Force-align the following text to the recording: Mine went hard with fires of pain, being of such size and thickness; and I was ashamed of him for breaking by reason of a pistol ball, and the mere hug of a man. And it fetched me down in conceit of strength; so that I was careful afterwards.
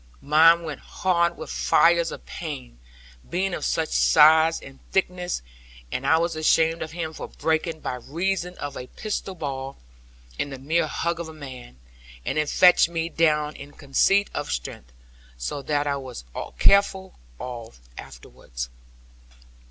Mine 0.19 0.63
went 0.63 0.79
hard 0.79 1.37
with 1.37 1.51
fires 1.51 2.11
of 2.11 2.25
pain, 2.25 2.79
being 3.29 3.53
of 3.53 3.63
such 3.63 3.89
size 3.89 4.59
and 4.59 4.79
thickness; 4.91 5.43
and 5.91 6.07
I 6.07 6.17
was 6.17 6.35
ashamed 6.35 6.81
of 6.81 6.93
him 6.93 7.13
for 7.13 7.27
breaking 7.27 7.81
by 7.81 7.97
reason 8.09 8.55
of 8.57 8.75
a 8.75 8.87
pistol 8.87 9.35
ball, 9.35 9.77
and 10.39 10.51
the 10.51 10.57
mere 10.57 10.87
hug 10.87 11.19
of 11.19 11.29
a 11.29 11.33
man. 11.35 11.77
And 12.25 12.39
it 12.39 12.49
fetched 12.49 12.89
me 12.89 13.09
down 13.09 13.55
in 13.55 13.73
conceit 13.73 14.31
of 14.33 14.51
strength; 14.51 14.91
so 15.37 15.61
that 15.61 15.85
I 15.85 15.97
was 15.97 16.23
careful 16.57 17.19
afterwards. 17.95 18.69